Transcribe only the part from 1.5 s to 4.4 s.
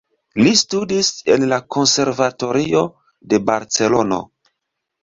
la Konservatorio de Barcelono.